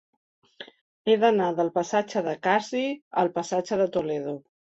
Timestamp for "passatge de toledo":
3.37-4.37